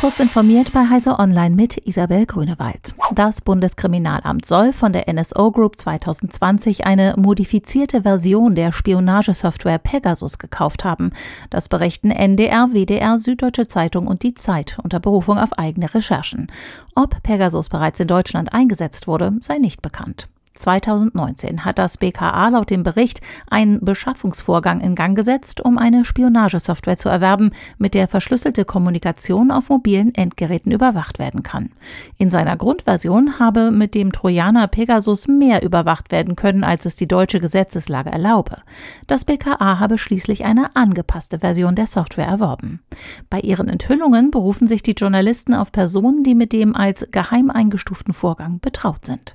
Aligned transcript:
Kurz 0.00 0.18
informiert 0.18 0.72
bei 0.72 0.88
Heise 0.88 1.18
Online 1.18 1.54
mit 1.54 1.76
Isabel 1.86 2.24
Grünewald. 2.24 2.94
Das 3.14 3.42
Bundeskriminalamt 3.42 4.46
soll 4.46 4.72
von 4.72 4.94
der 4.94 5.12
NSO 5.12 5.50
Group 5.50 5.78
2020 5.78 6.86
eine 6.86 7.12
modifizierte 7.18 8.00
Version 8.00 8.54
der 8.54 8.72
Spionagesoftware 8.72 9.76
Pegasus 9.76 10.38
gekauft 10.38 10.86
haben. 10.86 11.12
Das 11.50 11.68
berichten 11.68 12.10
NDR, 12.10 12.68
WDR, 12.72 13.18
Süddeutsche 13.18 13.68
Zeitung 13.68 14.06
und 14.06 14.22
die 14.22 14.32
Zeit 14.32 14.78
unter 14.82 15.00
Berufung 15.00 15.36
auf 15.36 15.58
eigene 15.58 15.92
Recherchen. 15.92 16.50
Ob 16.94 17.22
Pegasus 17.22 17.68
bereits 17.68 18.00
in 18.00 18.08
Deutschland 18.08 18.54
eingesetzt 18.54 19.06
wurde, 19.06 19.34
sei 19.42 19.58
nicht 19.58 19.82
bekannt. 19.82 20.28
2019 20.60 21.64
hat 21.64 21.78
das 21.78 21.98
BKA 21.98 22.48
laut 22.48 22.70
dem 22.70 22.82
Bericht 22.82 23.20
einen 23.48 23.84
Beschaffungsvorgang 23.84 24.80
in 24.80 24.94
Gang 24.94 25.16
gesetzt, 25.16 25.60
um 25.60 25.78
eine 25.78 26.04
Spionagesoftware 26.04 26.96
zu 26.96 27.08
erwerben, 27.08 27.50
mit 27.78 27.94
der 27.94 28.08
verschlüsselte 28.08 28.64
Kommunikation 28.64 29.50
auf 29.50 29.68
mobilen 29.68 30.14
Endgeräten 30.14 30.72
überwacht 30.72 31.18
werden 31.18 31.42
kann. 31.42 31.70
In 32.18 32.30
seiner 32.30 32.56
Grundversion 32.56 33.38
habe 33.38 33.70
mit 33.70 33.94
dem 33.94 34.12
Trojaner 34.12 34.68
Pegasus 34.68 35.26
mehr 35.26 35.62
überwacht 35.62 36.12
werden 36.12 36.36
können, 36.36 36.64
als 36.64 36.84
es 36.84 36.96
die 36.96 37.08
deutsche 37.08 37.40
Gesetzeslage 37.40 38.10
erlaube. 38.10 38.58
Das 39.06 39.24
BKA 39.24 39.78
habe 39.78 39.98
schließlich 39.98 40.44
eine 40.44 40.76
angepasste 40.76 41.40
Version 41.40 41.74
der 41.74 41.86
Software 41.86 42.26
erworben. 42.26 42.80
Bei 43.28 43.40
ihren 43.40 43.68
Enthüllungen 43.68 44.30
berufen 44.30 44.68
sich 44.68 44.82
die 44.82 44.92
Journalisten 44.92 45.54
auf 45.54 45.72
Personen, 45.72 46.22
die 46.22 46.34
mit 46.34 46.52
dem 46.52 46.76
als 46.76 47.06
geheim 47.10 47.50
eingestuften 47.50 48.12
Vorgang 48.12 48.60
betraut 48.60 49.06
sind. 49.06 49.34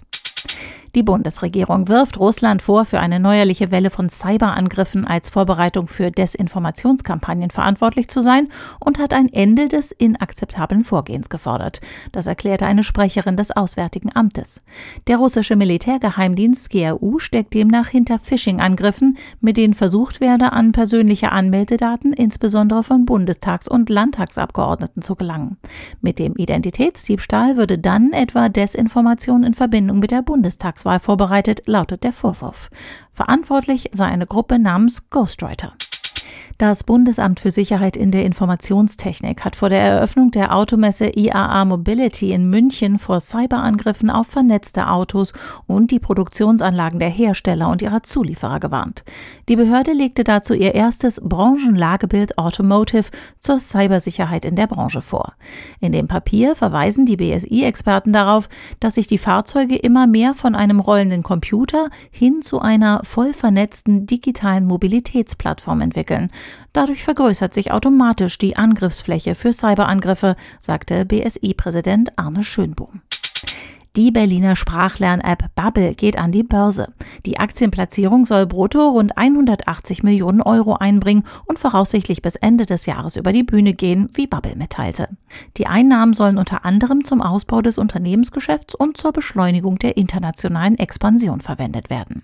Die 0.95 1.03
Bundesregierung 1.03 1.89
wirft 1.89 2.17
Russland 2.21 2.61
vor, 2.61 2.85
für 2.85 3.01
eine 3.01 3.19
neuerliche 3.19 3.69
Welle 3.69 3.89
von 3.89 4.09
Cyberangriffen 4.09 5.05
als 5.05 5.29
Vorbereitung 5.29 5.89
für 5.89 6.09
Desinformationskampagnen 6.09 7.49
verantwortlich 7.49 8.07
zu 8.07 8.21
sein 8.21 8.47
und 8.79 8.97
hat 8.97 9.13
ein 9.13 9.27
Ende 9.27 9.67
des 9.67 9.91
inakzeptablen 9.91 10.85
Vorgehens 10.85 11.27
gefordert. 11.27 11.81
Das 12.13 12.27
erklärte 12.27 12.65
eine 12.65 12.81
Sprecherin 12.81 13.35
des 13.35 13.51
Auswärtigen 13.51 14.15
Amtes. 14.15 14.61
Der 15.07 15.17
russische 15.17 15.57
Militärgeheimdienst 15.57 16.69
GRU 16.69 17.19
steckt 17.19 17.53
demnach 17.55 17.89
hinter 17.89 18.17
Phishing-Angriffen, 18.17 19.17
mit 19.41 19.57
denen 19.57 19.73
versucht 19.73 20.21
werde, 20.21 20.53
an 20.53 20.71
persönliche 20.71 21.33
Anmeldedaten 21.33 22.13
insbesondere 22.13 22.83
von 22.83 23.05
Bundestags- 23.05 23.67
und 23.67 23.89
Landtagsabgeordneten 23.89 25.01
zu 25.01 25.15
gelangen. 25.15 25.57
Mit 25.99 26.19
dem 26.19 26.37
Identitätsdiebstahl 26.37 27.57
würde 27.57 27.77
dann 27.77 28.13
etwa 28.13 28.47
Desinformation 28.47 29.43
in 29.43 29.53
Verbindung 29.53 29.99
mit 29.99 30.11
der 30.11 30.21
Bundestags 30.21 30.84
Bundestagswahl 30.85 30.99
vorbereitet, 30.99 31.63
lautet 31.65 32.03
der 32.03 32.13
Vorwurf. 32.13 32.69
Verantwortlich 33.11 33.89
sei 33.91 34.05
eine 34.05 34.25
Gruppe 34.25 34.59
namens 34.59 35.09
Ghostwriter. 35.09 35.73
Das 36.57 36.85
Bundesamt 36.85 37.41
für 37.41 37.51
Sicherheit 37.51 37.97
in 37.97 38.11
der 38.11 38.23
Informationstechnik 38.23 39.43
hat 39.43 39.57
vor 39.57 39.67
der 39.67 39.81
Eröffnung 39.81 40.31
der 40.31 40.55
Automesse 40.55 41.11
IAA 41.13 41.65
Mobility 41.65 42.31
in 42.31 42.49
München 42.49 42.97
vor 42.97 43.19
Cyberangriffen 43.19 44.09
auf 44.09 44.27
vernetzte 44.27 44.87
Autos 44.87 45.33
und 45.67 45.91
die 45.91 45.99
Produktionsanlagen 45.99 46.99
der 46.99 47.09
Hersteller 47.09 47.67
und 47.67 47.81
ihrer 47.81 48.03
Zulieferer 48.03 48.61
gewarnt. 48.61 49.03
Die 49.49 49.57
Behörde 49.57 49.91
legte 49.91 50.23
dazu 50.23 50.53
ihr 50.53 50.73
erstes 50.73 51.19
Branchenlagebild 51.21 52.37
Automotive 52.37 53.09
zur 53.41 53.59
Cybersicherheit 53.59 54.45
in 54.45 54.55
der 54.55 54.67
Branche 54.67 55.01
vor. 55.01 55.33
In 55.81 55.91
dem 55.91 56.07
Papier 56.07 56.55
verweisen 56.55 57.05
die 57.05 57.17
BSI-Experten 57.17 58.13
darauf, 58.13 58.47
dass 58.79 58.95
sich 58.95 59.07
die 59.07 59.17
Fahrzeuge 59.17 59.75
immer 59.75 60.07
mehr 60.07 60.33
von 60.33 60.55
einem 60.55 60.79
rollenden 60.79 61.21
Computer 61.21 61.89
hin 62.11 62.41
zu 62.41 62.61
einer 62.61 63.01
voll 63.03 63.33
vernetzten 63.33 64.05
digitalen 64.05 64.65
Mobilitätsplattform 64.65 65.81
entwickeln. 65.81 66.29
Dadurch 66.73 67.03
vergrößert 67.03 67.53
sich 67.53 67.71
automatisch 67.71 68.37
die 68.37 68.57
Angriffsfläche 68.57 69.35
für 69.35 69.53
Cyberangriffe, 69.53 70.35
sagte 70.59 71.05
BSI-Präsident 71.05 72.17
Arne 72.17 72.43
Schönbohm. 72.43 73.01
Die 73.95 74.11
Berliner 74.11 74.57
Sprachlern-App 74.57 75.55
Bubble 75.55 75.95
geht 75.95 76.17
an 76.17 76.33
die 76.33 76.43
Börse. 76.43 76.93
Die 77.25 77.39
Aktienplatzierung 77.39 78.25
soll 78.25 78.45
brutto 78.45 78.89
rund 78.89 79.17
180 79.17 80.03
Millionen 80.03 80.41
Euro 80.41 80.73
einbringen 80.73 81.23
und 81.45 81.59
voraussichtlich 81.59 82.21
bis 82.21 82.35
Ende 82.35 82.65
des 82.65 82.87
Jahres 82.87 83.15
über 83.15 83.31
die 83.31 83.43
Bühne 83.43 83.73
gehen, 83.73 84.09
wie 84.13 84.27
Bubble 84.27 84.57
mitteilte. 84.57 85.07
Die 85.55 85.67
Einnahmen 85.67 86.13
sollen 86.13 86.37
unter 86.37 86.65
anderem 86.65 87.05
zum 87.05 87.21
Ausbau 87.21 87.61
des 87.61 87.77
Unternehmensgeschäfts 87.77 88.75
und 88.75 88.97
zur 88.97 89.13
Beschleunigung 89.13 89.79
der 89.79 89.95
internationalen 89.95 90.77
Expansion 90.77 91.39
verwendet 91.39 91.89
werden. 91.89 92.23